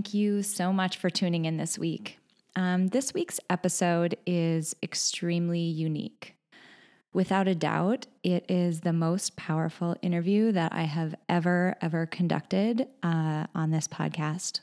[0.00, 2.18] Thank you so much for tuning in this week.
[2.56, 6.36] Um, this week's episode is extremely unique.
[7.12, 12.88] Without a doubt, it is the most powerful interview that I have ever, ever conducted
[13.02, 14.60] uh, on this podcast.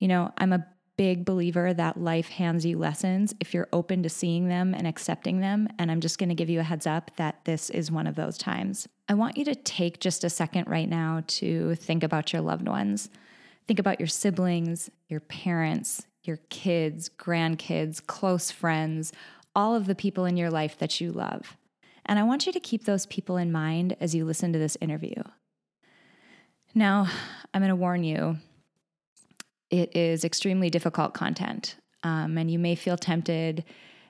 [0.00, 4.08] You know, I'm a big believer that life hands you lessons if you're open to
[4.08, 5.68] seeing them and accepting them.
[5.78, 8.16] And I'm just going to give you a heads up that this is one of
[8.16, 8.88] those times.
[9.08, 12.66] I want you to take just a second right now to think about your loved
[12.66, 13.08] ones.
[13.66, 19.12] Think about your siblings, your parents, your kids, grandkids, close friends,
[19.54, 21.56] all of the people in your life that you love.
[22.06, 24.76] And I want you to keep those people in mind as you listen to this
[24.80, 25.22] interview.
[26.74, 27.08] Now,
[27.52, 28.38] I'm going to warn you
[29.70, 31.76] it is extremely difficult content.
[32.02, 33.64] Um, and you may feel tempted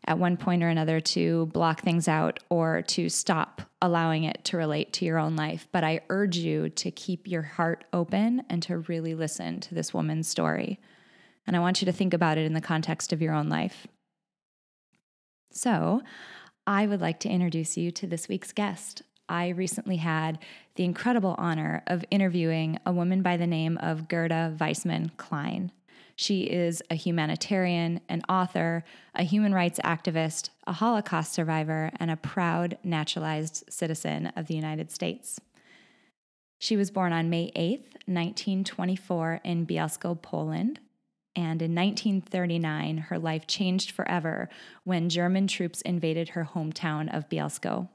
[0.07, 4.57] at one point or another to block things out or to stop allowing it to
[4.57, 5.69] relate to your own life.
[5.73, 9.93] But I urge you to keep your heart open and to really listen to this
[9.93, 10.81] woman's story.
[11.47, 13.87] And I want you to think about it in the context of your own life.
[15.51, 16.01] So,
[16.65, 19.03] I would like to introduce you to this week's guest.
[19.29, 20.39] I recently had
[20.77, 25.73] the incredible honor of interviewing a woman by the name of Gerda Weissmann Klein.
[26.23, 32.17] She is a humanitarian, an author, a human rights activist, a Holocaust survivor, and a
[32.17, 35.41] proud naturalized citizen of the United States.
[36.61, 40.79] She was born on May 8, 1924, in Bielsko, Poland.
[41.35, 44.49] And in 1939, her life changed forever
[44.85, 47.89] when German troops invaded her hometown of Bielsko.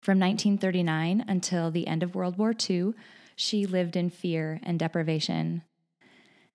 [0.00, 2.94] From 1939 until the end of World War II,
[3.36, 5.62] she lived in fear and deprivation.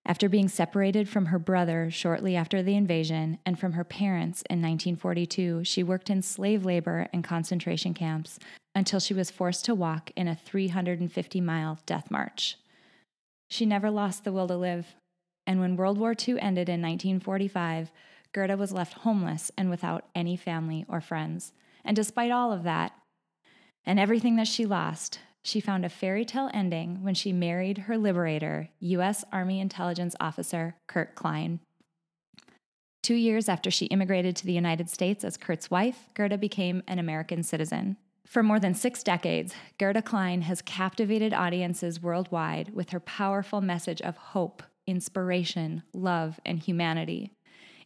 [0.06, 4.62] After being separated from her brother shortly after the invasion and from her parents in
[4.62, 8.38] 1942, she worked in slave labor and concentration camps
[8.74, 12.56] until she was forced to walk in a 350 mile death march.
[13.50, 14.94] She never lost the will to live,
[15.46, 17.90] and when World War II ended in 1945,
[18.32, 21.52] Gerda was left homeless and without any family or friends.
[21.84, 22.92] And despite all of that,
[23.86, 27.96] and everything that she lost, she found a fairy tale ending when she married her
[27.96, 29.24] liberator, U.S.
[29.32, 31.60] Army intelligence officer Kurt Klein.
[33.02, 36.98] Two years after she immigrated to the United States as Kurt's wife, Gerda became an
[36.98, 37.96] American citizen.
[38.26, 44.02] For more than six decades, Gerda Klein has captivated audiences worldwide with her powerful message
[44.02, 47.32] of hope, inspiration, love, and humanity.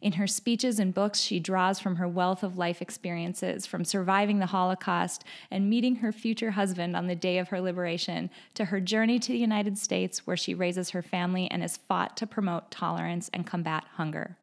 [0.03, 4.39] In her speeches and books, she draws from her wealth of life experiences, from surviving
[4.39, 8.81] the Holocaust and meeting her future husband on the day of her liberation, to her
[8.81, 12.69] journey to the United States, where she raises her family and has fought to promote
[12.69, 14.35] tolerance and combat hunger.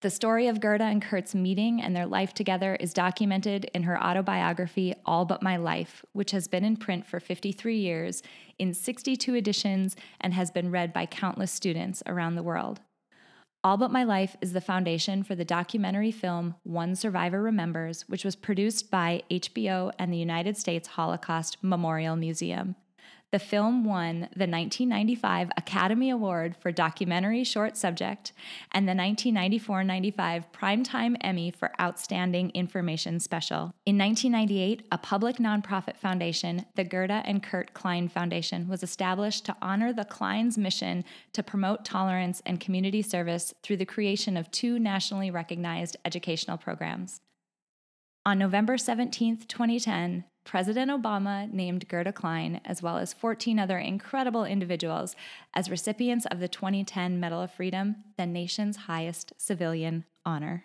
[0.00, 4.02] The story of Gerda and Kurt's meeting and their life together is documented in her
[4.02, 8.24] autobiography, All But My Life, which has been in print for 53 years
[8.58, 12.80] in 62 editions and has been read by countless students around the world.
[13.66, 18.24] All But My Life is the foundation for the documentary film One Survivor Remembers, which
[18.24, 22.76] was produced by HBO and the United States Holocaust Memorial Museum.
[23.32, 28.32] The film won the 1995 Academy Award for Documentary Short Subject
[28.70, 33.74] and the 1994 95 Primetime Emmy for Outstanding Information Special.
[33.84, 39.56] In 1998, a public nonprofit foundation, the Gerda and Kurt Klein Foundation, was established to
[39.60, 44.78] honor the Klein's mission to promote tolerance and community service through the creation of two
[44.78, 47.20] nationally recognized educational programs.
[48.24, 54.44] On November 17, 2010, President Obama named Gerda Klein, as well as 14 other incredible
[54.44, 55.16] individuals,
[55.52, 60.64] as recipients of the 2010 Medal of Freedom, the nation's highest civilian honor.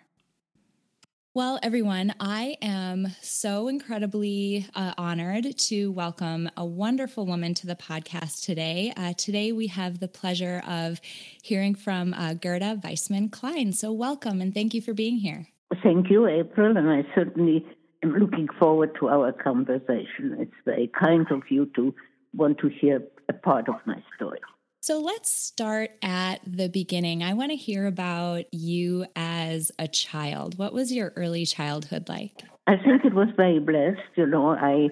[1.34, 7.74] Well, everyone, I am so incredibly uh, honored to welcome a wonderful woman to the
[7.74, 8.92] podcast today.
[8.96, 11.00] Uh, today, we have the pleasure of
[11.42, 13.72] hearing from uh, Gerda Weissmann Klein.
[13.72, 15.48] So, welcome and thank you for being here.
[15.82, 17.64] Thank you, April, and I certainly
[18.02, 20.36] am looking forward to our conversation.
[20.38, 21.94] It's very kind of you to
[22.34, 24.40] want to hear a part of my story.
[24.80, 27.22] So let's start at the beginning.
[27.22, 30.58] I want to hear about you as a child.
[30.58, 32.42] What was your early childhood like?
[32.66, 34.00] I think it was very blessed.
[34.16, 34.88] You know, I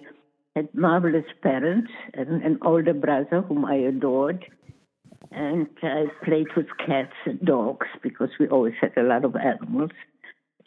[0.54, 4.44] had marvelous parents and an older brother whom I adored.
[5.32, 9.90] And I played with cats and dogs because we always had a lot of animals.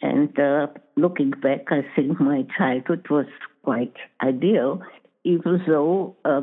[0.04, 0.66] And uh,
[0.96, 3.24] looking back, I think my childhood was
[3.62, 4.82] quite ideal,
[5.24, 6.42] even though uh,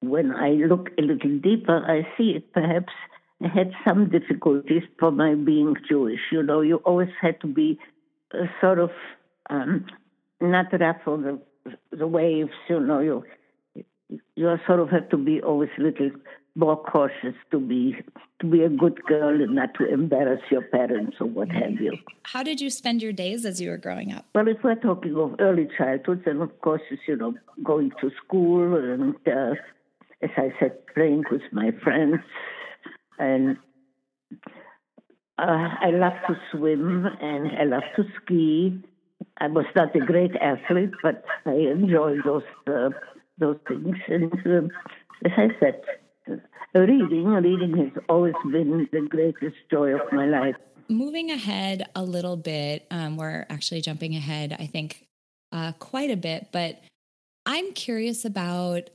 [0.00, 2.92] when I look a little deeper, I see it perhaps
[3.40, 6.18] had some difficulties for my being Jewish.
[6.32, 7.78] You know, you always had to be
[8.34, 8.90] uh, sort of
[9.48, 9.86] um,
[10.40, 11.40] not ruffle the
[11.96, 12.50] the waves.
[12.68, 13.24] You know, you
[14.34, 16.10] you sort of have to be always a little
[16.54, 17.96] more cautious to be
[18.40, 21.96] to be a good girl and not to embarrass your parents or what have you.
[22.24, 24.26] How did you spend your days as you were growing up?
[24.34, 28.10] Well, if we're talking of early childhood, then of course it's you know going to
[28.24, 29.54] school and uh,
[30.22, 32.20] as I said, playing with my friends
[33.18, 33.56] and.
[35.38, 38.80] Uh, I love to swim and I love to ski.
[39.38, 42.90] I was not a great athlete, but I enjoy those uh,
[43.38, 43.96] those things.
[44.06, 44.68] And uh,
[45.24, 45.80] as I said,
[46.74, 50.56] reading, reading has always been the greatest joy of my life.
[50.88, 55.06] Moving ahead a little bit, um, we're actually jumping ahead, I think,
[55.52, 56.80] uh, quite a bit, but
[57.46, 58.90] I'm curious about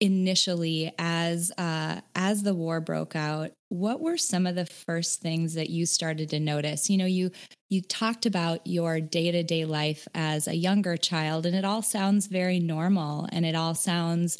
[0.00, 5.54] initially as uh, as the war broke out what were some of the first things
[5.54, 7.30] that you started to notice you know you
[7.68, 12.60] you talked about your day-to-day life as a younger child and it all sounds very
[12.60, 14.38] normal and it all sounds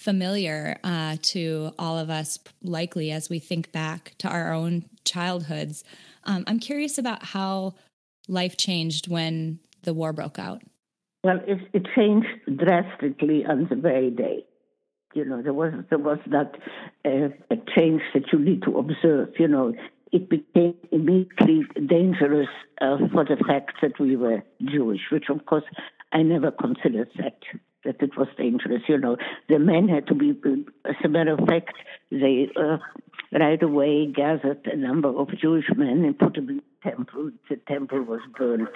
[0.00, 5.84] familiar uh, to all of us, likely as we think back to our own childhoods.
[6.24, 7.74] Um, I'm curious about how
[8.26, 10.62] life changed when the war broke out.
[11.22, 14.46] Well, it, it changed drastically on the very day.
[15.12, 16.56] You know, there was there was not
[17.04, 19.34] a, a change that you need to observe.
[19.38, 19.74] You know,
[20.12, 22.48] it became immediately dangerous
[22.80, 25.64] uh, for the fact that we were Jewish, which of course
[26.12, 27.40] I never considered that
[27.84, 28.82] that it was dangerous.
[28.88, 29.16] You know,
[29.48, 30.30] the men had to be,
[30.84, 31.72] as a matter of fact,
[32.10, 32.78] they uh,
[33.32, 37.30] right away gathered a number of Jewish men and put them in the temple.
[37.48, 38.68] The temple was burned.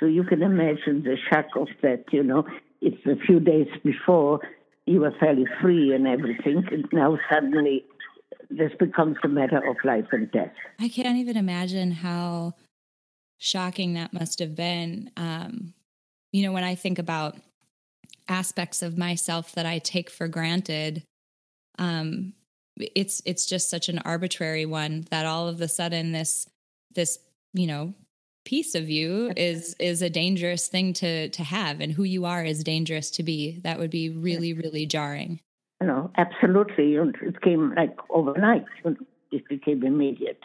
[0.00, 2.44] So you can imagine the shock of that, you know.
[2.80, 4.40] It's a few days before
[4.86, 7.84] you were fairly free and everything, and now suddenly
[8.50, 10.52] this becomes a matter of life and death.
[10.78, 12.54] I can't even imagine how
[13.38, 15.10] shocking that must have been.
[15.16, 15.74] Um,
[16.32, 17.36] you know, when I think about
[18.28, 21.02] aspects of myself that I take for granted,
[21.78, 22.34] um,
[22.76, 26.48] it's it's just such an arbitrary one that all of a sudden this
[26.94, 27.18] this
[27.52, 27.94] you know
[28.44, 32.44] piece of you is is a dangerous thing to to have and who you are
[32.44, 33.60] is dangerous to be.
[33.64, 35.40] That would be really really jarring.
[35.80, 38.64] You know absolutely it came like overnight
[39.30, 40.40] it became immediate.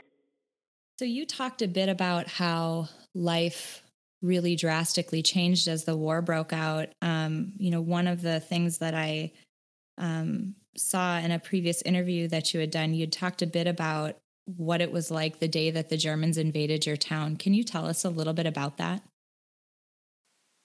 [0.99, 3.83] So you talked a bit about how life
[4.23, 6.87] really drastically changed as the war broke out.
[7.01, 9.33] Um, you know, one of the things that I
[9.97, 14.17] um, saw in a previous interview that you had done, you'd talked a bit about
[14.45, 17.35] what it was like the day that the Germans invaded your town.
[17.35, 19.03] Can you tell us a little bit about that?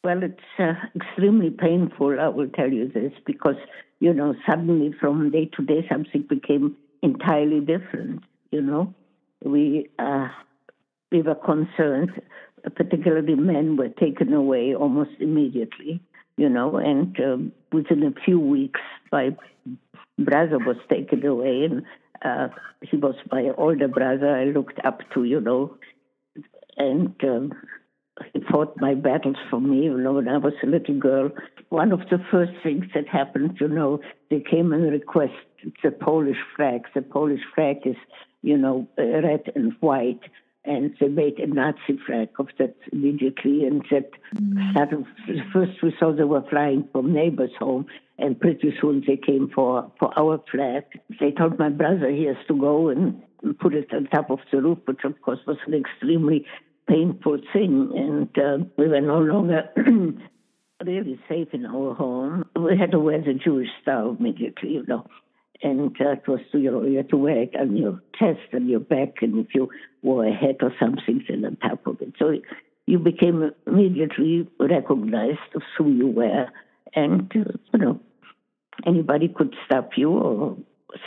[0.05, 3.57] Well, it's uh, extremely painful, I will tell you this, because,
[3.99, 8.23] you know, suddenly from day to day something became entirely different,
[8.53, 8.95] you know.
[9.45, 10.29] We, uh,
[11.11, 12.13] we were concerned
[12.77, 16.01] particularly men, were taken away almost immediately,
[16.37, 17.37] you know, and uh,
[17.73, 18.81] within a few weeks,
[19.13, 19.37] my
[20.19, 21.83] brother was taken away, and
[22.25, 22.49] uh,
[22.83, 24.35] he was my older brother.
[24.37, 25.77] I looked up to, you know,
[26.77, 27.53] and um,
[28.33, 31.31] he fought my battles for me, you know, when I was a little girl.
[31.69, 34.01] One of the first things that happened, you know,
[34.31, 36.83] they came and requested the Polish flag.
[36.95, 37.97] The Polish flag is,
[38.43, 40.21] you know, red and white
[40.69, 43.65] and they made a Nazi flag of that immediately.
[43.65, 45.53] And that mm.
[45.53, 47.87] first we saw they were flying from neighbors' home,
[48.19, 50.85] and pretty soon they came for, for our flag.
[51.19, 53.23] They told my brother he has to go and
[53.59, 56.45] put it on top of the roof, which of course was an extremely
[56.87, 57.91] painful thing.
[57.97, 59.71] And uh, we were no longer
[60.85, 62.45] really safe in our home.
[62.55, 65.07] We had to wear the Jewish star immediately, you know
[65.63, 68.81] and it was you know you had to wear it on your chest and your
[68.81, 69.69] back, and if you
[70.03, 72.15] wore a hat or something, then on top of it.
[72.19, 72.33] So
[72.87, 76.47] you became immediately recognized of who you were,
[76.95, 78.01] and uh, you know
[78.87, 80.57] anybody could stop you or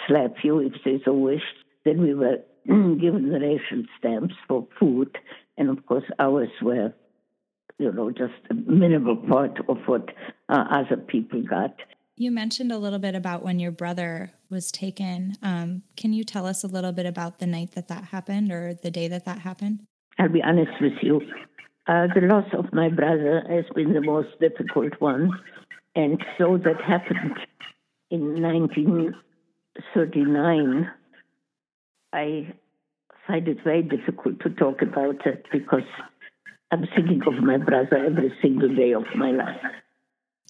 [0.08, 1.46] slap you if they so wished.
[1.86, 5.18] Then we were given the ration stamps for food,
[5.58, 6.94] and of course ours were,
[7.80, 10.10] you know, just a minimal part of what
[10.50, 11.76] uh, other people got.
[12.22, 15.38] You mentioned a little bit about when your brother was taken.
[15.42, 18.76] Um, can you tell us a little bit about the night that that happened or
[18.76, 19.88] the day that that happened?
[20.20, 21.20] I'll be honest with you.
[21.88, 25.32] Uh, the loss of my brother has been the most difficult one.
[25.96, 27.40] And so that happened
[28.12, 30.92] in 1939.
[32.14, 32.54] I
[33.26, 35.90] find it very difficult to talk about it because
[36.70, 39.66] I'm thinking of my brother every single day of my life.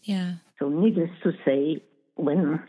[0.04, 0.34] Yeah.
[0.62, 1.82] So, needless to say,
[2.16, 2.62] when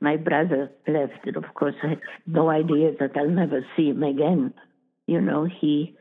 [0.00, 4.04] my brother left, and of course, I had no idea that I'll never see him
[4.04, 4.54] again.
[5.08, 5.96] You know, he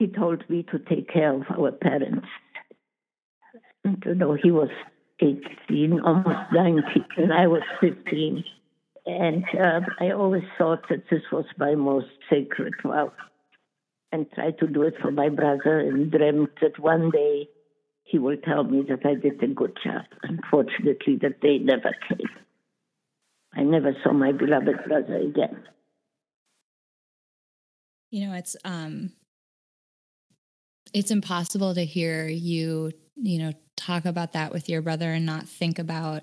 [0.00, 2.26] he told me to take care of our parents.
[3.84, 4.70] And, you know, he was
[5.20, 8.42] 18, almost 19, and I was 15.
[9.06, 13.12] And uh, I always thought that this was my most sacred vow
[14.10, 17.48] and tried to do it for my brother and dreamt that one day
[18.04, 20.04] he will tell me that I did a good job.
[20.22, 22.28] Unfortunately, that day never came.
[23.54, 25.64] I never saw my beloved brother again.
[28.10, 29.12] You know, it's um
[30.92, 35.48] it's impossible to hear you, you know, talk about that with your brother and not
[35.48, 36.22] think about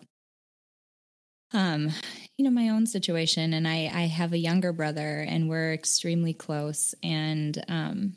[1.53, 1.89] um
[2.37, 6.33] you know my own situation and i i have a younger brother and we're extremely
[6.33, 8.15] close and um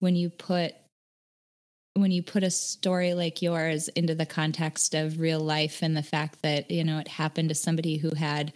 [0.00, 0.72] when you put
[1.94, 6.02] when you put a story like yours into the context of real life and the
[6.02, 8.52] fact that you know it happened to somebody who had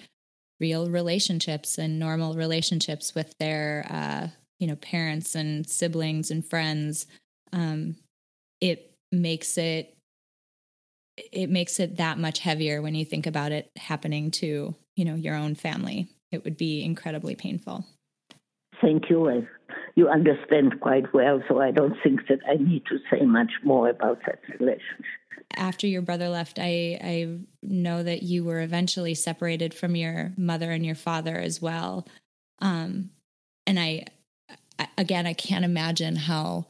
[0.59, 4.28] real relationships and normal relationships with their uh,
[4.59, 7.07] you know parents and siblings and friends
[7.52, 7.97] um,
[8.61, 9.97] it makes it
[11.33, 15.14] it makes it that much heavier when you think about it happening to you know
[15.14, 16.09] your own family.
[16.33, 17.87] It would be incredibly painful.
[18.81, 19.21] Thank you
[19.97, 23.88] you understand quite well so i don't think that i need to say much more
[23.88, 25.05] about that relationship.
[25.57, 30.71] After your brother left i i know that you were eventually separated from your mother
[30.71, 32.07] and your father as well.
[32.61, 33.11] Um
[33.67, 34.05] and i
[34.99, 36.67] again i can't imagine how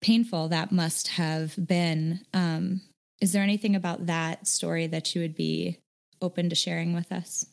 [0.00, 2.20] painful that must have been.
[2.34, 2.82] Um
[3.20, 5.78] is there anything about that story that you would be
[6.22, 7.46] open to sharing with us?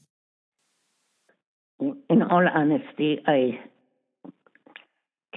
[1.80, 3.60] In all honesty, I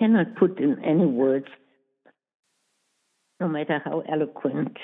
[0.01, 1.47] cannot put in any words,
[3.39, 4.77] no matter how eloquent,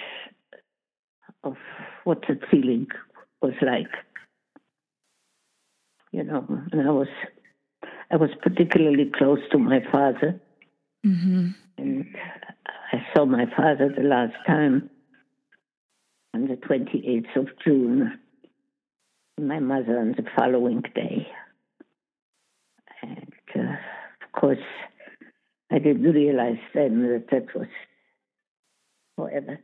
[1.43, 1.57] of
[2.05, 2.87] what that feeling
[3.41, 3.91] was like.
[6.13, 7.09] You know, and I was,
[8.11, 10.41] I was particularly close to my father,
[11.05, 11.49] mm-hmm.
[11.79, 12.05] and
[12.93, 14.91] I saw my father the last time
[16.35, 18.19] on the 28th of June,
[19.41, 21.27] my mother on the following day.
[23.03, 23.77] And uh,
[24.25, 24.59] of course,
[25.71, 27.69] I didn't realize then that that was
[29.17, 29.59] forever.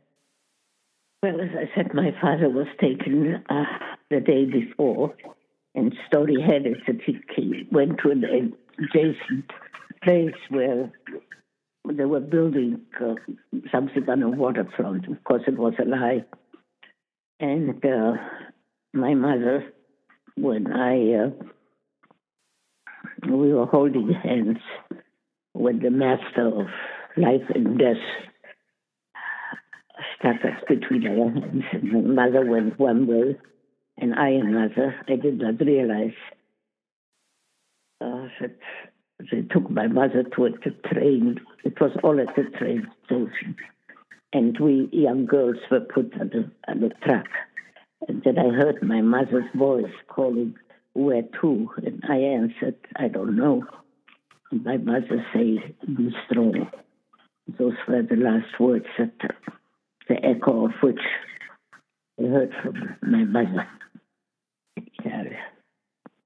[1.21, 3.63] Well, as I said, my father was taken uh,
[4.09, 5.15] the day before,
[5.73, 9.49] and story had it that he, went to an adjacent
[10.03, 10.91] place where
[11.89, 13.15] they were building uh,
[13.71, 15.07] something on a waterfront.
[15.07, 16.25] Of course, it was a lie.
[17.39, 18.13] And uh,
[18.93, 19.65] my mother,
[20.35, 21.29] when I uh,
[23.29, 24.59] we were holding hands
[25.53, 26.67] when the master of
[27.17, 27.97] life and death
[30.17, 33.37] stuck us between our hands, and my mother went one way,
[33.97, 34.95] and I another.
[35.07, 36.17] I did not realize
[38.01, 38.57] uh, that
[39.31, 40.49] they took my mother to a
[40.93, 41.39] train.
[41.63, 43.55] It was all at the train station
[44.33, 47.27] and we young girls were put on the, on the truck.
[48.07, 50.55] And then I heard my mother's voice calling,
[50.93, 51.69] Where to?
[51.77, 53.63] And I answered, I don't know.
[54.61, 56.69] My mother said, Be strong.
[57.57, 59.13] Those were the last words that
[60.07, 60.99] the echo of which
[62.19, 63.67] I heard from my mother.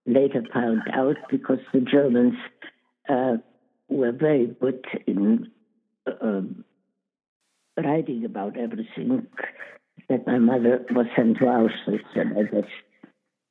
[0.05, 2.35] Later found out because the Germans
[3.09, 3.37] uh,
[3.89, 5.51] were very good in
[6.21, 6.63] um,
[7.77, 9.27] writing about everything
[10.09, 12.67] that my mother was sent to Auschwitz and that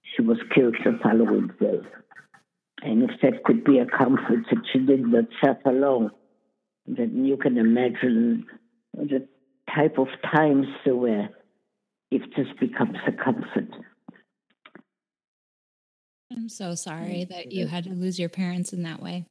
[0.03, 1.81] she was killed the following day.
[2.83, 6.11] And if that could be a comfort that she did not suffer long,
[6.87, 8.47] then you can imagine
[8.95, 9.27] the
[9.75, 11.29] type of times there were
[12.11, 13.69] if this becomes a comfort.
[16.31, 19.27] I'm so sorry that you had to lose your parents in that way.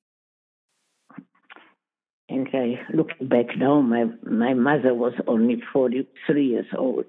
[2.27, 7.05] And I looking back now, my my mother was only forty three years old.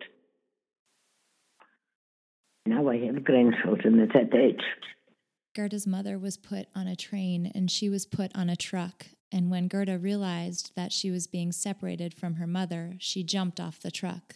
[2.67, 4.63] Now I have grandchildren at that age.
[5.57, 9.07] Gerda's mother was put on a train and she was put on a truck.
[9.33, 13.81] And when Gerda realized that she was being separated from her mother, she jumped off
[13.81, 14.35] the truck.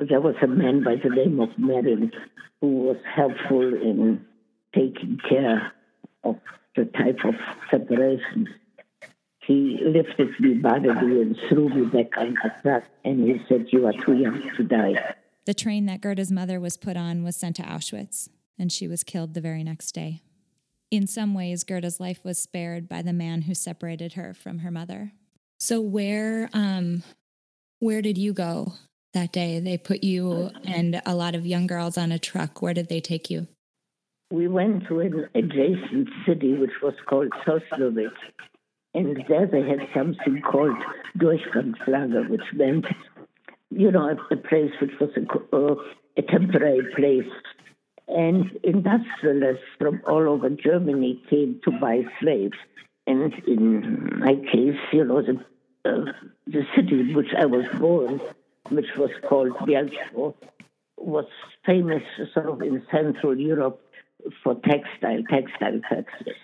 [0.00, 2.12] There was a man by the name of Merin
[2.60, 4.26] who was helpful in
[4.74, 5.72] taking care
[6.24, 6.36] of
[6.74, 7.34] the type of
[7.70, 8.48] separation
[9.46, 13.86] he lifted me bodily and threw me back on the truck, and he said, You
[13.86, 15.14] are too young to die.
[15.44, 19.02] The train that Gerda's mother was put on was sent to Auschwitz, and she was
[19.02, 20.22] killed the very next day.
[20.90, 24.70] In some ways, Gerda's life was spared by the man who separated her from her
[24.70, 25.12] mother.
[25.58, 27.02] So, where, um,
[27.78, 28.72] where did you go
[29.14, 29.60] that day?
[29.60, 32.60] They put you and a lot of young girls on a truck.
[32.60, 33.46] Where did they take you?
[34.32, 38.10] We went to an adjacent city, which was called Sosnowiec,
[38.94, 40.76] and there they had something called
[41.18, 42.86] Durchgangslager, which meant
[43.70, 45.74] you know, a place which was a, uh,
[46.16, 47.32] a temporary place.
[48.10, 52.56] And industrialists from all over Germany came to buy slaves.
[53.06, 55.38] And in my case, you know, the,
[55.88, 56.12] uh,
[56.46, 58.20] the city in which I was born,
[58.68, 60.34] which was called Bielsko,
[60.96, 61.26] was
[61.64, 62.02] famous
[62.34, 63.80] sort of in Central Europe
[64.42, 66.36] for textile, textile factories.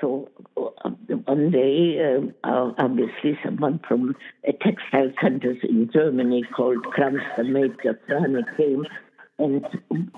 [0.00, 0.88] So uh,
[1.26, 1.98] one day,
[2.42, 8.86] uh, obviously, someone from a textile center in Germany called Kramsta-Frahne came
[9.38, 9.64] and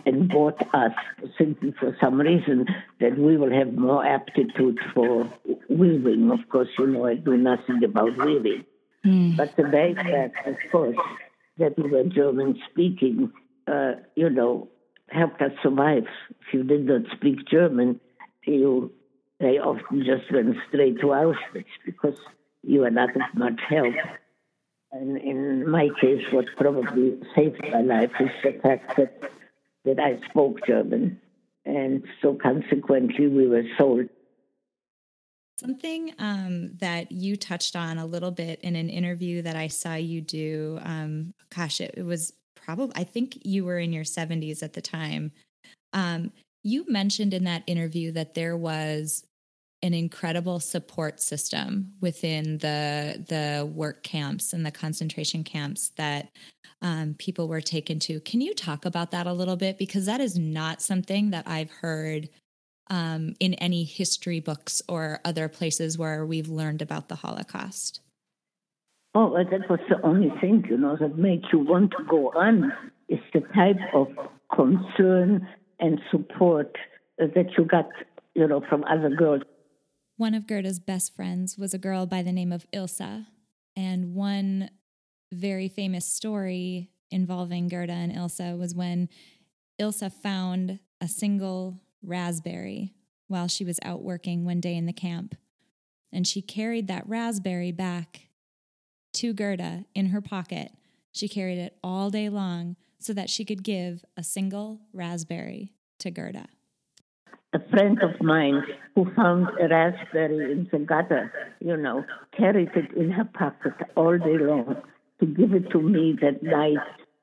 [0.07, 0.93] and bought us
[1.37, 2.67] simply for some reason
[3.01, 5.31] that we will have more aptitude for
[5.69, 6.31] weaving.
[6.31, 8.65] Of course, you know I do nothing about weaving,
[9.05, 9.37] mm.
[9.37, 10.97] but the very fact, of course,
[11.59, 13.33] that we were German speaking,
[13.67, 14.69] uh, you know,
[15.09, 16.07] helped us survive.
[16.31, 18.01] If you did not speak German,
[18.45, 18.93] you
[19.41, 22.19] they often just went straight to Auschwitz because
[22.63, 23.95] you were not of much help.
[24.91, 29.31] And in my case, what probably saved my life is the fact that
[29.85, 31.21] that I spoke German,
[31.65, 34.09] and so consequently, we were sold.
[35.61, 39.95] Something um, that you touched on a little bit in an interview that I saw
[39.95, 40.79] you do.
[40.83, 44.83] Um, gosh, it, it was probably I think you were in your seventies at the
[44.83, 45.33] time.
[45.93, 49.25] Um, you mentioned in that interview that there was
[49.83, 56.29] an incredible support system within the the work camps and the concentration camps that
[56.83, 58.21] um, people were taken to.
[58.21, 61.71] Can you talk about that a little bit because that is not something that I've
[61.71, 62.29] heard
[62.91, 68.01] um, in any history books or other places where we've learned about the Holocaust.
[69.15, 72.73] Oh, that was the only thing, you know, that made you want to go on
[73.09, 74.09] is the type of
[74.55, 75.49] concern
[75.81, 76.77] and support
[77.19, 77.89] that you got,
[78.35, 79.43] you know, from other girls.
[80.19, 83.27] One of Gerda's best friends was a girl by the name of Ilsa.
[83.77, 84.69] And one
[85.33, 89.09] very famous story involving Gerda and Ilsa was when
[89.81, 92.95] Ilsa found a single raspberry
[93.29, 95.37] while she was out working one day in the camp.
[96.13, 98.27] And she carried that raspberry back
[99.15, 100.73] to Gerda in her pocket.
[101.13, 106.11] She carried it all day long so that she could give a single raspberry to
[106.11, 106.49] Gerda
[107.55, 108.63] a friend of mine
[108.95, 112.05] who found a raspberry in the gutter, you know,
[112.37, 114.77] carried it in her pocket all day long
[115.21, 116.79] to give it to me that night.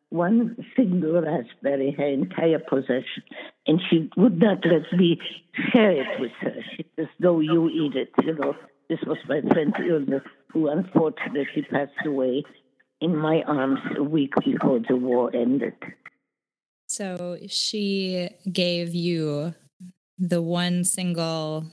[0.10, 3.24] One single raspberry, her entire possession,
[3.68, 5.20] and she would not let me
[5.72, 6.56] share it with her.
[6.76, 8.56] She as No, you eat it, you know.
[8.88, 12.44] This was my friend Ilse, who unfortunately passed away
[13.02, 15.74] in my arms a week before the war ended.
[16.88, 19.56] So she gave you
[20.18, 21.66] the one single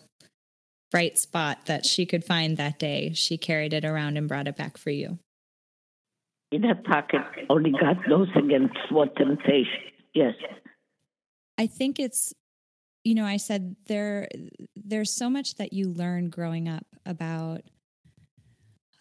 [0.90, 4.57] bright spot that she could find that day, she carried it around and brought it
[4.57, 5.18] back for you.
[6.50, 9.81] In her pocket, only God knows against what temptation.
[10.14, 10.35] Yes.
[11.57, 12.35] I think it's,
[13.05, 14.28] you know, I said there,
[14.76, 17.62] there's so much that you learn growing up about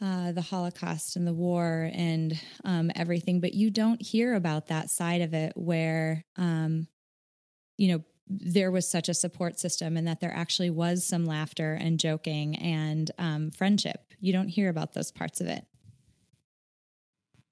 [0.01, 4.89] uh, the Holocaust and the war and um, everything, but you don't hear about that
[4.89, 6.87] side of it where, um,
[7.77, 8.03] you know,
[8.39, 12.55] there was such a support system and that there actually was some laughter and joking
[12.55, 14.13] and um, friendship.
[14.19, 15.65] You don't hear about those parts of it.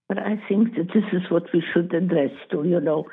[0.08, 3.06] But I think that this is what we should address too, you know.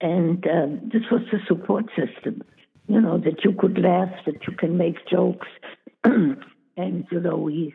[0.00, 2.42] And um, this was the support system,
[2.88, 5.46] you know, that you could laugh, that you can make jokes.
[6.04, 7.74] and, you know, we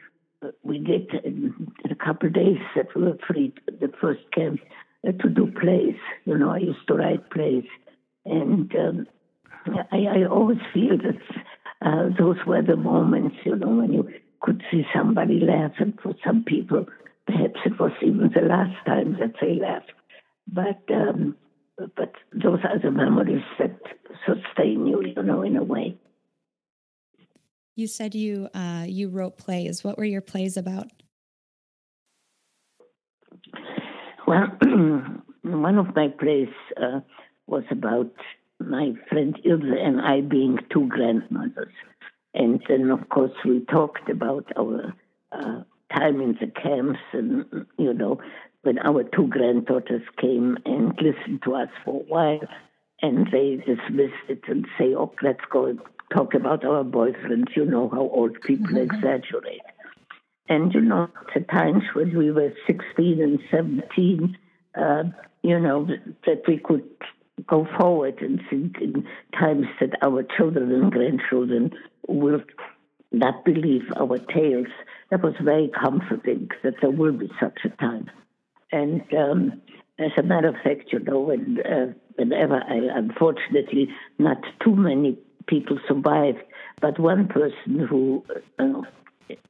[0.64, 4.60] we did in, in a couple of days that we were free, the first camp,
[5.08, 5.96] uh, to do plays.
[6.26, 7.66] You know, I used to write plays.
[8.26, 9.08] And um,
[9.92, 11.20] I, I always feel that
[11.82, 14.10] uh, those were the moments, you know, when you
[14.42, 16.86] could see somebody laugh, and for some people,
[17.26, 19.92] perhaps it was even the last time that they laughed.
[20.48, 21.36] But um,
[21.78, 23.80] but those are the memories that
[24.26, 25.98] sustain you, you know, in a way.
[27.76, 29.84] You said you uh, you wrote plays.
[29.84, 30.88] What were your plays about?
[34.26, 34.48] Well,
[35.44, 37.02] one of my plays uh,
[37.46, 38.12] was about
[38.60, 41.74] my friend Ilse and I being two grandmothers.
[42.34, 44.94] And then, of course, we talked about our
[45.32, 45.64] uh,
[45.96, 48.22] time in the camps and, you know,
[48.64, 52.48] when our two granddaughters came and listened to us for a while
[53.02, 55.80] and they dismissed it and say, oh, let's go and
[56.14, 57.56] talk about our boyfriends.
[57.56, 58.96] You know how old people mm-hmm.
[58.96, 59.62] exaggerate.
[60.50, 64.38] And, you know, the times when we were 16 and 17,
[64.76, 65.04] uh,
[65.44, 65.88] you know,
[66.26, 66.84] that we could
[67.46, 69.06] go forward and think in
[69.38, 71.72] times that our children and grandchildren
[72.08, 72.42] will
[73.12, 74.68] not believe our tales.
[75.12, 78.10] That was very comforting that there will be such a time.
[78.72, 79.62] And um,
[80.00, 85.18] as a matter of fact, you know, when, uh, whenever I, unfortunately, not too many
[85.48, 86.40] people survived,
[86.82, 88.24] but one person who,
[88.60, 88.82] uh,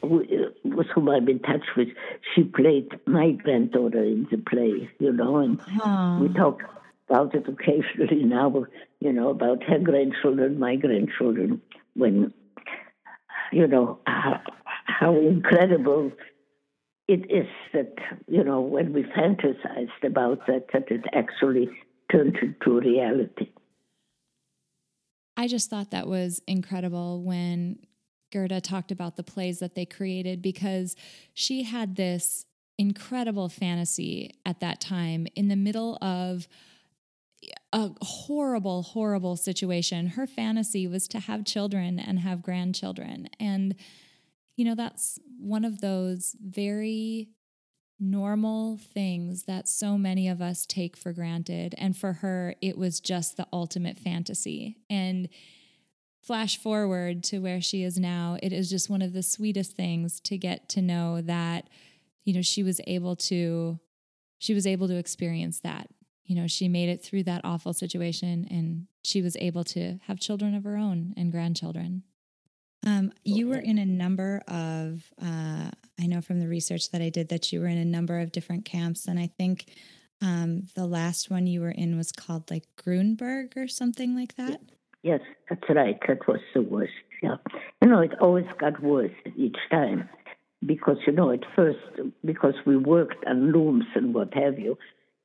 [0.01, 1.89] who uh, with whom I'm in touch with,
[2.35, 6.19] she played my granddaughter in the play, you know, and oh.
[6.21, 6.61] we talk
[7.09, 8.65] about it occasionally now,
[8.99, 11.61] you know, about her grandchildren, my grandchildren,
[11.95, 12.33] when,
[13.51, 14.41] you know, how,
[14.85, 16.11] how incredible
[17.07, 17.93] it is that,
[18.27, 21.69] you know, when we fantasized about that, that it actually
[22.11, 23.49] turned into reality.
[25.37, 27.79] I just thought that was incredible when
[28.31, 30.95] Gerda talked about the plays that they created because
[31.33, 32.45] she had this
[32.77, 36.47] incredible fantasy at that time in the middle of
[37.71, 40.07] a horrible, horrible situation.
[40.07, 43.29] Her fantasy was to have children and have grandchildren.
[43.39, 43.75] And,
[44.55, 47.29] you know, that's one of those very
[47.99, 51.75] normal things that so many of us take for granted.
[51.77, 54.77] And for her, it was just the ultimate fantasy.
[54.89, 55.29] And
[56.21, 60.19] flash forward to where she is now, it is just one of the sweetest things
[60.21, 61.69] to get to know that,
[62.25, 63.79] you know, she was able to.
[64.39, 65.89] She was able to experience that
[66.27, 70.19] you know, she made it through that awful situation and she was able to have
[70.19, 72.03] children of her own and grandchildren.
[72.85, 77.09] Um, you were in a number of, uh, I know from the research that I
[77.09, 79.07] did that you were in a number of different camps.
[79.07, 79.65] And I think
[80.21, 84.61] um, the last one you were in was called like Grunberg or something like that.
[85.03, 85.97] Yes, that's right.
[86.07, 86.91] That was the worst.
[87.23, 87.37] Yeah.
[87.81, 90.09] You know, it always got worse each time
[90.65, 91.79] because, you know, at first,
[92.25, 94.77] because we worked on looms and what have you,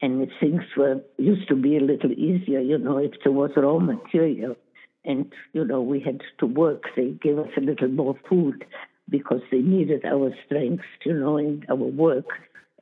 [0.03, 3.79] and things were used to be a little easier, you know, if there was raw
[3.79, 4.57] material
[5.05, 8.65] and, you know, we had to work, they gave us a little more food
[9.09, 12.27] because they needed our strength, you know, in our work.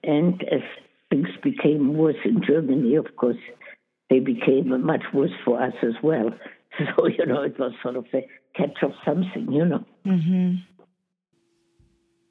[0.02, 0.62] And as
[1.10, 3.36] things became worse in Germany, of course,
[4.08, 6.30] they became much worse for us as well.
[6.96, 8.24] So, you know, it was sort of a
[8.56, 9.84] catch of something, you know.
[10.06, 10.54] Mm-hmm.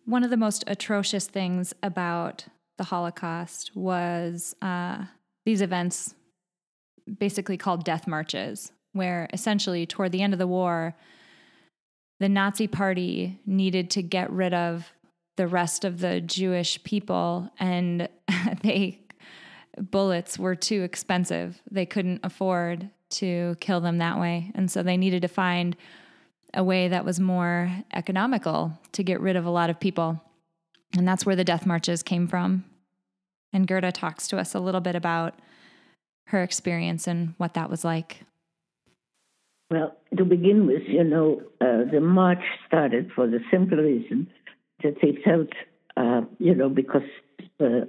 [0.06, 2.45] One of the most atrocious things about
[2.79, 5.03] the Holocaust was uh,
[5.45, 6.15] these events,
[7.19, 10.95] basically called death marches, where essentially toward the end of the war,
[12.21, 14.93] the Nazi Party needed to get rid of
[15.35, 18.07] the rest of the Jewish people, and
[18.63, 19.01] they
[19.77, 21.61] bullets were too expensive.
[21.69, 25.75] They couldn't afford to kill them that way, and so they needed to find
[26.53, 30.23] a way that was more economical to get rid of a lot of people.
[30.97, 32.65] And that's where the death marches came from.
[33.54, 35.39] And Gerda talks to us a little bit about
[36.28, 38.23] her experience and what that was like.
[39.71, 44.28] Well, to begin with, you know, uh, the march started for the simple reason
[44.84, 45.49] that they felt,
[45.95, 47.08] uh, you know, because
[47.60, 47.88] the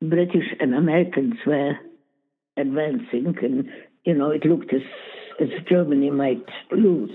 [0.00, 1.72] British and Americans were
[2.56, 3.68] advancing, and
[4.04, 4.82] you know, it looked as
[5.40, 7.10] as Germany might lose.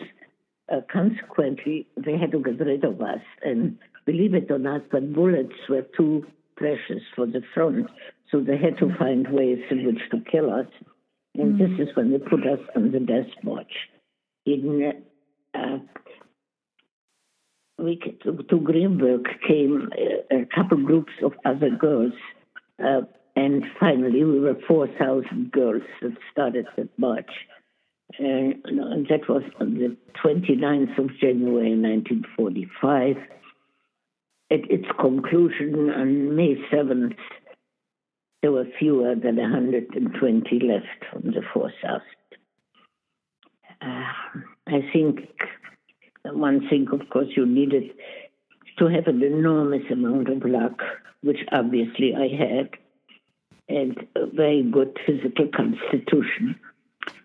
[0.72, 3.78] Uh, consequently, they had to get rid of us, and
[4.10, 7.88] believe it or not, but bullets were too precious for the front,
[8.32, 10.67] so they had to find ways in which to kill us.
[11.36, 13.74] And mm this is when they put us on the death march.
[14.45, 14.93] In
[15.54, 15.78] uh,
[17.78, 22.13] we to, to Grünberg came a, a, couple groups of other girls,
[22.84, 23.02] uh,
[23.36, 27.34] and finally we were 4,000 girls that started that march.
[28.17, 33.38] and that was on the 29th of January 1945
[34.51, 37.15] at its conclusion on May 7th,
[38.41, 42.01] there were fewer than 120 left from the 4,000.
[43.81, 44.13] Uh,
[44.67, 45.19] I think
[46.25, 47.91] one thing, of course, you needed
[48.77, 50.81] to have an enormous amount of luck,
[51.21, 52.69] which obviously I had,
[53.67, 56.59] and a very good physical constitution.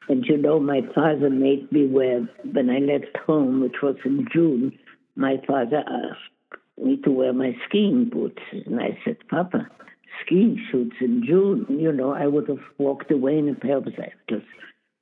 [0.08, 4.26] And you know, my father made me wear, when I left home, which was in
[4.32, 4.78] June,
[5.16, 6.43] my father asked
[6.82, 8.42] me to wear my skiing boots.
[8.52, 9.68] And I said, Papa,
[10.24, 13.84] skiing shoots in June, you know, I would have walked away in a pair of
[13.84, 14.48] sandals.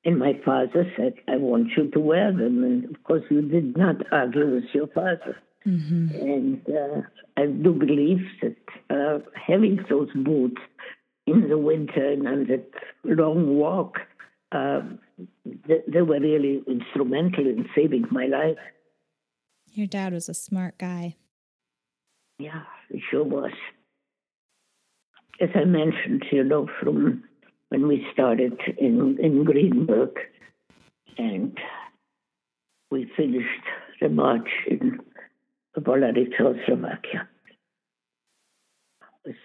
[0.05, 2.65] And my father said, I want you to wear them.
[2.65, 5.37] And of course, you did not argue with your father.
[5.67, 6.09] Mm-hmm.
[6.17, 7.03] And uh,
[7.37, 8.57] I do believe that
[8.91, 10.61] uh, having those boots
[11.27, 12.69] in the winter and on that
[13.05, 13.99] long walk,
[14.51, 14.81] uh,
[15.45, 18.59] they, they were really instrumental in saving my life.
[19.71, 21.17] Your dad was a smart guy.
[22.43, 23.53] Yeah, it sure was.
[25.41, 27.23] As I mentioned, you know, from
[27.69, 30.11] when we started in, in Grünberg
[31.19, 31.57] and
[32.91, 33.47] we finished
[34.01, 34.99] the march in
[35.79, 37.29] Volary, Slovakia.
[39.25, 39.37] It was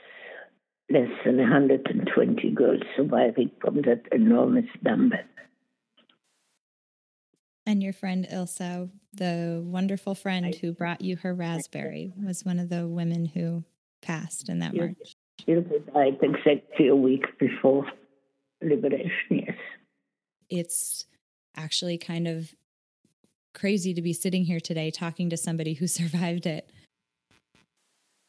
[0.89, 5.19] less than 120 girls surviving from that enormous number.
[7.67, 12.69] And your friend Ilsa, the wonderful friend who brought you her raspberry, was one of
[12.69, 13.65] the women who
[14.01, 15.17] passed in that march.
[15.45, 17.85] Ilsa died exactly a week before
[18.63, 19.57] liberation, yes.
[20.49, 21.07] It's
[21.57, 22.53] actually kind of
[23.53, 26.69] crazy to be sitting here today talking to somebody who survived it.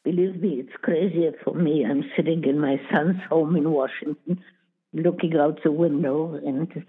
[0.03, 1.85] Believe me, it's crazier for me.
[1.89, 4.41] I'm sitting in my son's home in Washington,
[4.91, 6.85] looking out the window and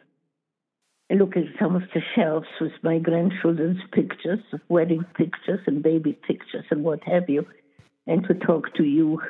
[1.19, 6.65] looking at some of the shelves with my grandchildren's pictures, wedding pictures and baby pictures
[6.71, 7.47] and what have you,
[8.07, 9.21] and to talk to you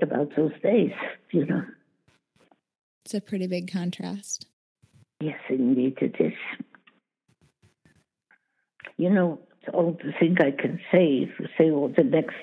[0.00, 0.92] about those days,
[1.30, 1.62] you know.
[3.04, 4.46] It's a pretty big contrast.
[5.20, 6.32] Yes, indeed it is.
[8.96, 9.40] You know,
[9.72, 11.28] all the thing I can say.
[11.28, 12.34] If you say, well, the next,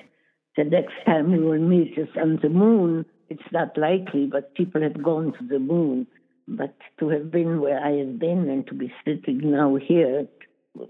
[0.56, 4.82] the next time we will meet is on the moon, it's not likely, but people
[4.82, 6.06] have gone to the moon.
[6.50, 10.26] But to have been where I have been and to be sitting now here,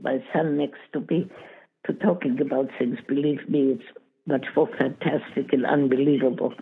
[0.00, 1.30] my son next to me,
[1.86, 6.54] to talking about things, believe me, it's much more fantastic and unbelievable.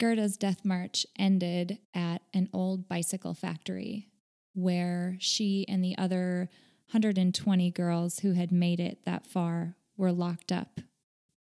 [0.00, 4.08] Gerda's death march ended at an old bicycle factory
[4.54, 6.48] where she and the other
[6.92, 10.80] 120 girls who had made it that far were locked up.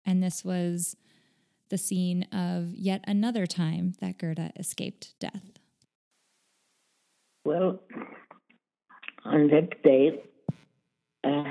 [0.04, 0.96] And this was
[1.72, 5.42] the scene of yet another time that Gerda escaped death.
[7.46, 7.80] Well,
[9.24, 10.22] on that day,
[11.24, 11.44] uh,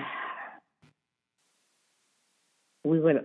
[2.83, 3.21] we were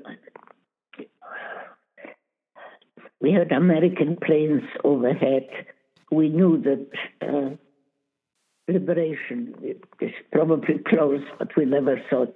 [3.21, 5.47] we had American planes overhead.
[6.11, 6.87] We knew that
[7.21, 7.57] uh,
[8.73, 9.55] liberation
[10.01, 12.35] is probably close, but we never thought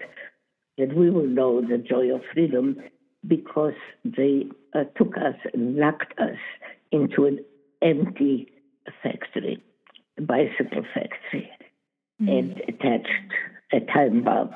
[0.76, 2.76] that we would know the joy of freedom
[3.26, 6.38] because they uh, took us and locked us
[6.90, 7.44] into an
[7.82, 8.50] empty
[9.02, 9.62] factory,
[10.18, 11.50] a bicycle factory,
[12.20, 12.30] mm.
[12.30, 13.32] and attached
[13.72, 14.54] a time bomb.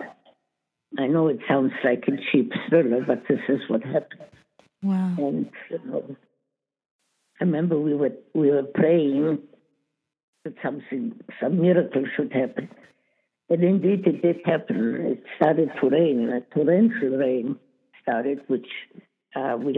[0.98, 4.20] I know it sounds like a cheap thriller, but this is what happened.
[4.82, 5.14] Wow.
[5.18, 6.16] And you know,
[7.40, 9.40] I remember we were we were praying
[10.44, 12.68] that something, some miracle should happen.
[13.48, 14.96] And indeed, it did happen.
[15.00, 16.28] It started to rain.
[16.30, 17.56] A torrential rain
[18.04, 18.68] started, which
[19.34, 19.74] uh, we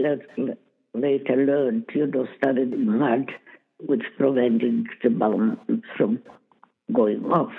[0.93, 3.31] later learned, you know, started in mud,
[3.79, 5.59] which prevented the bomb
[5.97, 6.19] from
[6.93, 7.51] going off.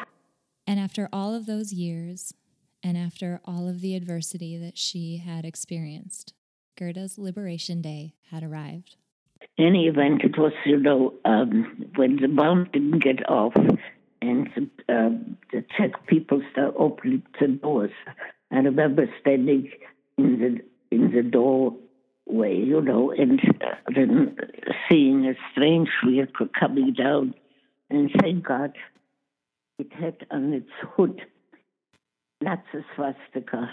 [0.66, 2.34] And after all of those years,
[2.82, 6.34] and after all of the adversity that she had experienced,
[6.78, 8.96] Gerda's Liberation Day had arrived.
[9.56, 13.54] In any event, it was, you know, um, when the bomb didn't get off
[14.20, 15.10] and the, uh,
[15.52, 17.90] the Czech people started opening the doors.
[18.50, 19.70] I remember standing
[20.18, 23.40] in the in the doorway, you know, and
[23.94, 24.36] then
[24.88, 27.34] seeing a strange vehicle coming down,
[27.90, 28.72] and thank God,
[29.78, 31.22] it had on its hood
[32.40, 33.70] not the swastika,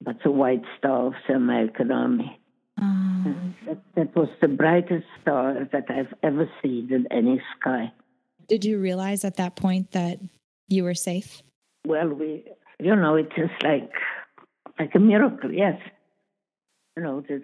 [0.00, 2.38] but the white star of the American Army.
[2.80, 7.92] Um, that, that was the brightest star that I've ever seen in any sky.
[8.48, 10.18] Did you realize at that point that
[10.68, 11.42] you were safe?
[11.86, 12.44] Well, we,
[12.78, 13.90] you know, it is like
[14.78, 15.52] like a miracle.
[15.52, 15.80] Yes,
[16.96, 17.42] you know, that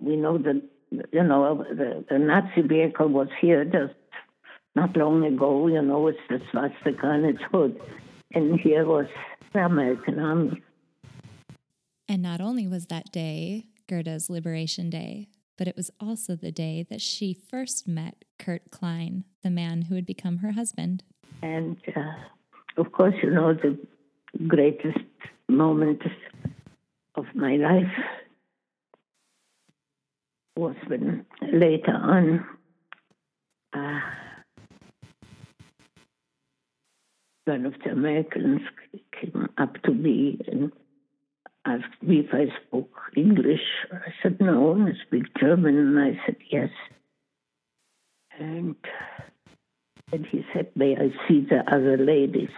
[0.00, 3.94] we know that you know the, the Nazi vehicle was here just
[4.74, 5.66] not long ago.
[5.66, 7.80] You know, it's the swastika on its hood,
[8.34, 9.06] and here was
[9.52, 10.62] the American army.
[12.08, 15.28] And not only was that day Gerda's Liberation Day,
[15.58, 19.94] but it was also the day that she first met Kurt Klein, the man who
[19.94, 21.02] would become her husband.
[21.42, 22.00] And uh,
[22.80, 23.78] of course, you know, the
[24.46, 24.98] greatest
[25.48, 26.02] moment
[27.18, 27.96] of my life
[30.56, 32.46] was when later on
[33.74, 34.00] uh,
[37.44, 38.60] one of the Americans
[39.20, 40.70] came up to me and
[41.64, 43.66] asked me if I spoke English.
[43.92, 45.76] I said, no, I speak German.
[45.76, 46.70] And I said, yes.
[48.38, 48.76] And,
[50.12, 52.54] and he said, may I see the other ladies?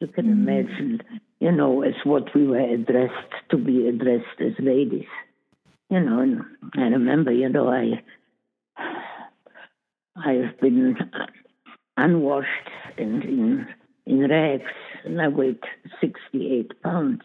[0.00, 0.32] You can mm.
[0.32, 1.00] imagine,
[1.46, 5.06] you know, as what we were addressed to be addressed as ladies.
[5.88, 6.42] You know, and
[6.74, 8.02] I remember, you know, I
[10.16, 10.96] I've been
[11.96, 13.68] unwashed and in
[14.06, 14.72] in rags,
[15.04, 15.60] and I weighed
[16.00, 17.22] 68 pounds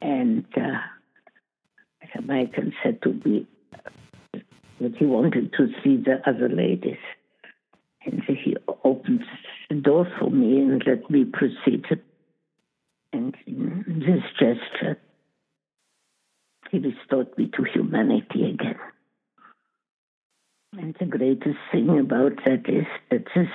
[0.00, 3.46] and uh, Michael said to me
[4.80, 6.98] that he wanted to see the other ladies.
[8.04, 9.22] And he opened
[9.68, 11.84] the door for me and let me proceed.
[13.12, 13.34] And
[13.86, 14.98] this gesture,
[16.70, 18.78] he restored me to humanity again.
[20.72, 23.48] And the greatest thing about that is that this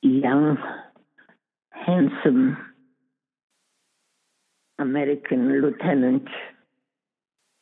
[0.00, 0.56] young,
[1.70, 2.56] handsome
[4.78, 6.28] American lieutenant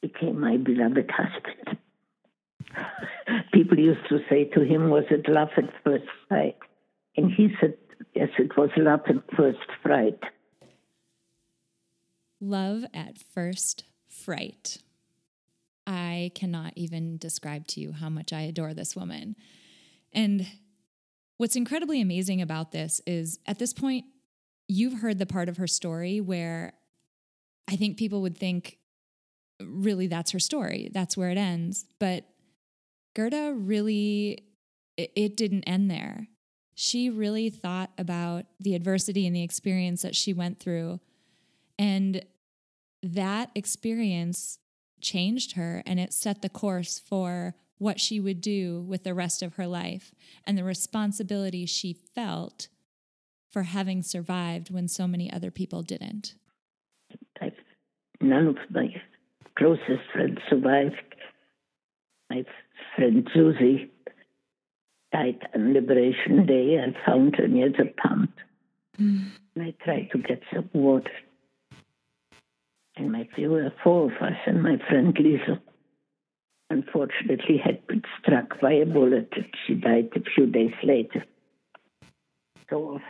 [0.01, 1.79] became my beloved husband.
[3.53, 6.57] People used to say to him, Was it love at first sight?
[7.17, 7.75] And he said,
[8.15, 10.19] Yes, it was love at first fright.
[12.45, 14.79] Love at first fright.
[15.87, 19.37] I cannot even describe to you how much I adore this woman.
[20.13, 20.45] And
[21.37, 24.07] what's incredibly amazing about this is at this point,
[24.67, 26.73] you've heard the part of her story where
[27.69, 28.79] I think people would think,
[29.65, 30.91] really, that's her story.
[30.93, 31.87] That's where it ends.
[32.01, 32.25] But
[33.15, 34.49] Gerda really,
[34.97, 36.27] it, didn't end there.
[36.75, 40.99] She really thought about the adversity and the experience that she went through.
[41.79, 42.25] And
[43.03, 44.59] that experience
[45.01, 49.43] changed her and it set the course for what she would do with the rest
[49.43, 50.15] of her life
[50.47, 52.69] and the responsibility she felt
[53.51, 56.35] for having survived when so many other people didn't.
[58.23, 58.95] None of my
[59.59, 60.95] closest friends survived.
[62.31, 62.45] My
[62.95, 63.91] friend Susie
[65.13, 66.79] died on Liberation Day.
[66.79, 68.31] I found her near the pump.
[68.99, 69.33] Mm.
[69.59, 71.11] I tried to get some water.
[72.97, 75.61] And my there uh, were four of us, and my friend Lisa,
[76.69, 81.25] unfortunately, had been struck by a bullet, and she died a few days later.
[82.69, 83.01] So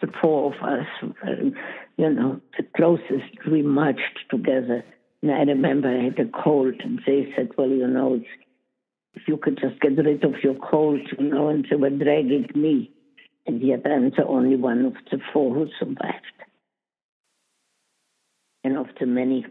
[0.00, 1.54] the four of us, um,
[1.96, 4.84] you know, the closest, we marched together.
[5.22, 8.20] And I remember I had a cold, and they said, "Well, you know,
[9.14, 12.50] if you could just get rid of your cold, you know," and they were dragging
[12.54, 12.90] me,
[13.46, 16.34] and yet I'm the only one of the four who survived
[18.64, 19.44] and the many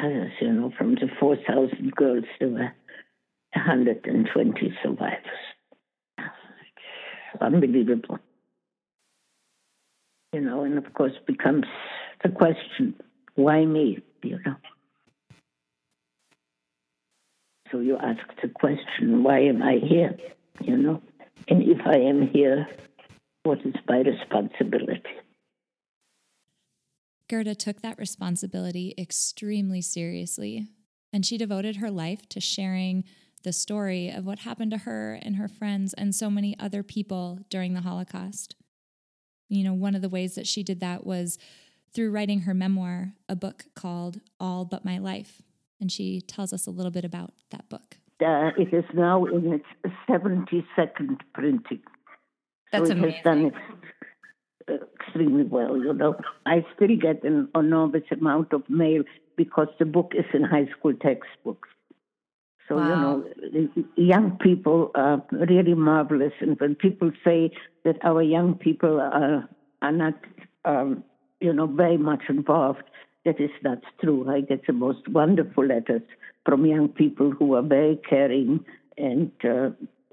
[0.00, 2.72] others, you know, from the 4,000 girls, there were
[3.54, 5.20] 120 survivors.
[7.40, 8.18] unbelievable.
[10.32, 11.66] You know, and of course becomes
[12.22, 12.94] the question,
[13.36, 14.56] why me, you know?
[17.70, 20.16] So you ask the question, why am I here,
[20.60, 21.02] you know?
[21.48, 22.66] And if I am here,
[23.44, 25.02] what is my responsibility?
[27.28, 30.68] Gerda took that responsibility extremely seriously,
[31.12, 33.04] and she devoted her life to sharing
[33.42, 37.40] the story of what happened to her and her friends and so many other people
[37.48, 38.56] during the Holocaust.
[39.48, 41.38] You know, one of the ways that she did that was
[41.94, 45.42] through writing her memoir, a book called All But My Life.
[45.80, 47.98] And she tells us a little bit about that book.
[48.20, 49.64] Uh, it is now in its
[50.08, 51.82] 72nd printing.
[52.72, 53.12] That's so it amazing.
[53.12, 53.56] has done its
[54.68, 55.76] extremely well.
[55.76, 59.02] You know, I still get an enormous amount of mail
[59.36, 61.68] because the book is in high school textbooks.
[62.68, 63.22] So wow.
[63.52, 67.52] you know, young people are really marvelous, and when people say
[67.84, 69.48] that our young people are
[69.82, 70.14] are not,
[70.64, 71.04] um,
[71.40, 72.82] you know, very much involved,
[73.24, 74.28] that is not true.
[74.28, 76.02] I get the most wonderful letters
[76.44, 78.64] from young people who are very caring
[78.98, 79.70] and uh,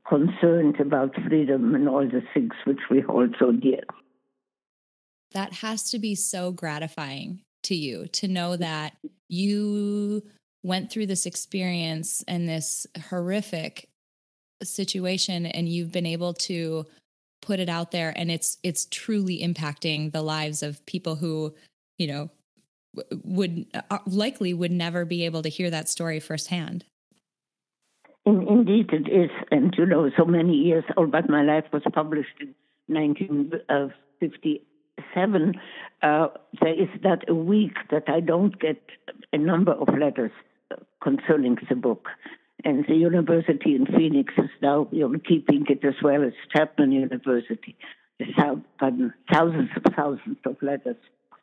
[0.08, 3.82] concerned about freedom and all the things which we hold so dear
[5.34, 8.96] that has to be so gratifying to you to know that
[9.30, 10.24] you
[10.64, 13.90] went through this experience and this horrific
[14.62, 16.86] situation and you've been able to
[17.42, 21.54] put it out there and it's it's truly impacting the lives of people who
[21.98, 22.30] you know
[23.24, 26.86] would uh, likely would never be able to hear that story firsthand.
[28.26, 29.32] In, indeed it is.
[29.52, 32.54] And you know so many years All But My Life was published in
[32.88, 34.62] 1950
[35.14, 35.54] seven,
[36.02, 36.28] uh,
[36.62, 38.82] there is not a week that I don't get
[39.32, 40.32] a number of letters
[41.02, 42.08] concerning the book.
[42.66, 46.92] And the university in Phoenix is now you know, keeping it as well as Chapman
[46.92, 47.76] University.
[48.38, 50.96] Thousands of thousands of letters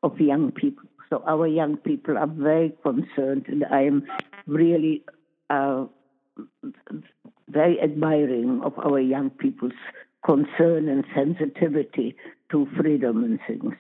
[0.03, 0.85] of young people.
[1.11, 4.07] So our young people are very concerned, and I am
[4.47, 5.05] really
[5.51, 5.87] uh,
[7.49, 9.73] very admiring of our young people's
[10.25, 12.17] concern and sensitivity
[12.51, 13.75] to freedom and things.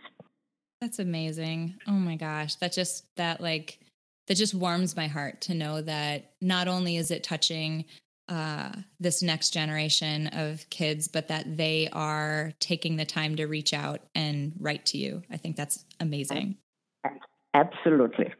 [0.80, 1.76] That's amazing.
[1.86, 2.54] Oh my gosh.
[2.56, 3.78] That just, that like,
[4.28, 7.84] that just warms my heart to know that not only is it touching
[8.28, 13.74] uh, this next generation of kids, but that they are taking the time to reach
[13.74, 15.22] out and write to you.
[15.30, 16.56] I think that's amazing.
[17.52, 18.32] Absolutely.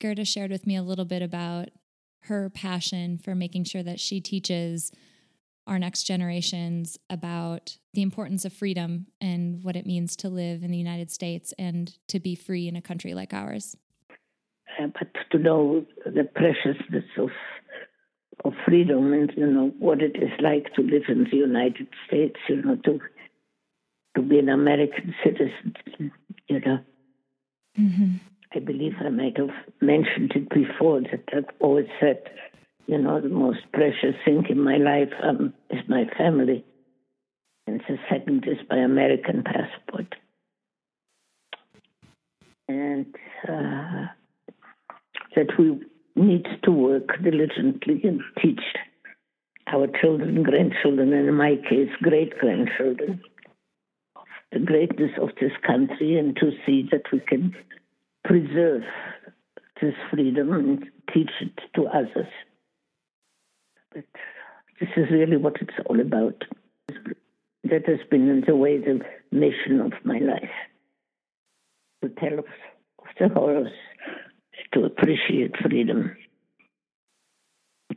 [0.00, 1.70] Gerda shared with me a little bit about
[2.26, 4.92] her passion for making sure that she teaches
[5.66, 10.70] our next generations about the importance of freedom and what it means to live in
[10.70, 13.76] the United States and to be free in a country like ours?
[14.78, 17.30] uh, but to know the preciousness of
[18.44, 22.36] of freedom and you know what it is like to live in the United States,
[22.48, 22.98] you know, to
[24.16, 25.74] to be an American citizen,
[26.48, 26.78] you know.
[27.78, 28.16] Mm-hmm.
[28.54, 32.22] I believe I might have mentioned it before that I've always said,
[32.86, 36.64] you know, the most precious thing in my life um, is my family,
[37.66, 40.14] and the second is my American passport.
[42.68, 43.14] And
[43.48, 44.06] uh,
[45.36, 45.80] that we
[46.16, 48.60] need to work diligently and teach
[49.72, 53.20] our children, grandchildren, and in my case, great grandchildren,
[54.52, 57.54] the greatness of this country and to see that we can
[58.24, 58.82] preserve
[59.80, 62.28] this freedom and teach it to others.
[63.94, 64.04] But
[64.80, 66.44] this is really what it's all about.
[67.64, 70.50] That has been, in the way, the mission of my life
[72.02, 72.46] to tell of,
[72.98, 73.72] of the horrors
[74.74, 76.16] to appreciate freedom,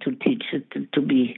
[0.02, 1.38] to teach it to be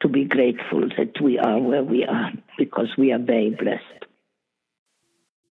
[0.00, 4.04] to be grateful that we are where we are because we are very blessed.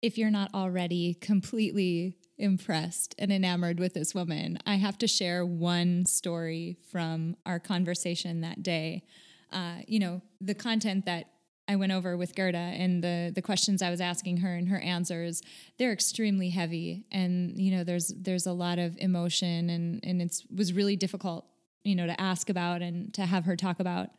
[0.02, 5.44] If you're not already completely impressed and enamored with this woman, I have to share
[5.46, 9.04] one story from our conversation that day.
[9.52, 11.30] Uh, you know, the content that
[11.66, 14.78] I went over with Gerda and the the questions I was asking her and her
[14.78, 15.42] answers,
[15.78, 17.06] they're extremely heavy.
[17.10, 21.46] And, you know, there's there's a lot of emotion and, and it was really difficult,
[21.82, 24.10] you know, to ask about and to have her talk about.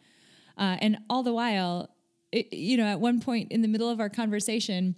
[0.58, 1.90] Uh, and all the while,
[2.32, 4.96] it, you know, at one point in the middle of our conversation,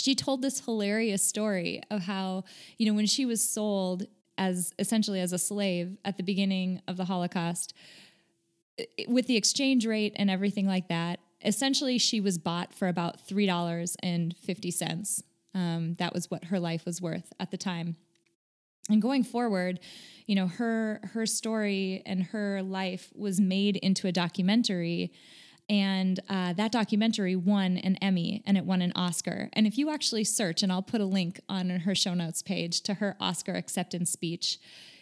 [0.00, 2.44] she told this hilarious story of how,
[2.78, 4.04] you know, when she was sold
[4.38, 7.74] as essentially as a slave at the beginning of the Holocaust,
[9.06, 15.22] with the exchange rate and everything like that, essentially she was bought for about $3.50.
[15.54, 17.96] Um, that was what her life was worth at the time.
[18.88, 19.80] And going forward,
[20.26, 25.12] you know, her her story and her life was made into a documentary
[25.70, 29.48] and uh, that documentary won an Emmy and it won an Oscar.
[29.52, 32.80] And if you actually search, and I'll put a link on her show notes page
[32.82, 34.58] to her Oscar acceptance speech,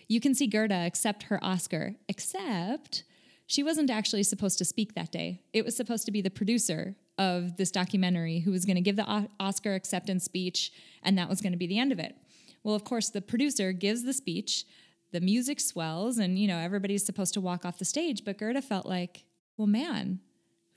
[0.08, 3.04] you can see Gerda accept her Oscar, except
[3.46, 5.40] she wasn't actually supposed to speak that day.
[5.54, 8.96] It was supposed to be the producer of this documentary who was going to give
[8.96, 10.70] the Oscar acceptance speech,
[11.02, 12.14] and that was going to be the end of it.
[12.62, 14.66] Well, of course, the producer gives the speech,
[15.12, 18.22] the music swells, and you know everybody's supposed to walk off the stage.
[18.22, 19.24] But Gerda felt like,
[19.56, 20.20] well, man,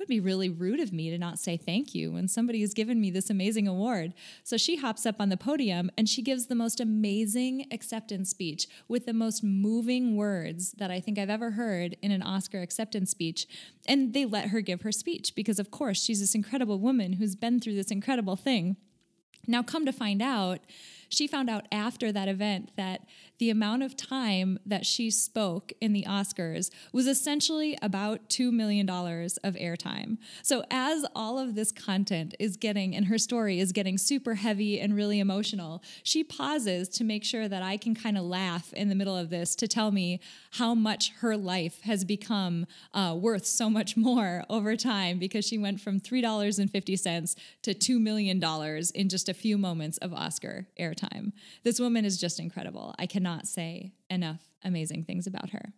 [0.01, 2.99] would be really rude of me to not say thank you when somebody has given
[2.99, 4.15] me this amazing award.
[4.43, 8.67] So she hops up on the podium and she gives the most amazing acceptance speech
[8.87, 13.11] with the most moving words that I think I've ever heard in an Oscar acceptance
[13.11, 13.45] speech.
[13.87, 17.35] And they let her give her speech because, of course, she's this incredible woman who's
[17.35, 18.77] been through this incredible thing.
[19.45, 20.61] Now, come to find out,
[21.09, 23.01] she found out after that event that
[23.41, 28.87] the amount of time that she spoke in the Oscars was essentially about $2 million
[28.87, 30.19] of airtime.
[30.43, 34.79] So, as all of this content is getting, and her story is getting super heavy
[34.79, 38.89] and really emotional, she pauses to make sure that I can kind of laugh in
[38.89, 40.19] the middle of this to tell me
[40.51, 45.57] how much her life has become uh, worth so much more over time because she
[45.57, 48.39] went from $3.50 to $2 million
[48.93, 51.31] in just a few moments of Oscar airtime.
[51.63, 52.93] This woman is just incredible.
[52.99, 55.73] I cannot cannot say enough amazing things about her.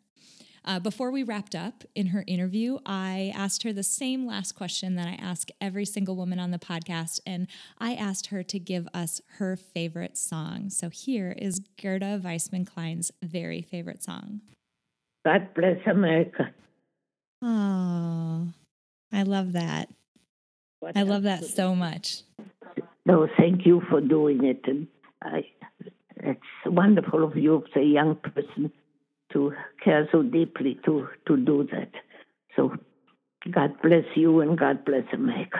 [0.65, 4.95] Uh, before we wrapped up in her interview, I asked her the same last question
[4.95, 7.47] that I ask every single woman on the podcast, and
[7.79, 10.69] I asked her to give us her favorite song.
[10.69, 14.39] So here is Gerda Weissmann Klein's very favorite song.
[15.25, 16.49] God bless America.
[17.41, 18.47] Oh,
[19.11, 19.89] I love that.
[20.79, 22.21] What I love that so much.
[23.05, 24.61] No, thank you for doing it.
[24.65, 24.87] And
[25.21, 25.43] I
[26.23, 28.71] it's wonderful of you, as a young person,
[29.33, 29.53] to
[29.83, 31.91] care so deeply to, to do that.
[32.55, 32.75] So
[33.51, 35.59] God bless you and God bless America.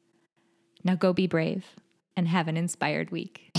[0.83, 1.65] Now go be brave
[2.17, 3.51] and have an inspired week.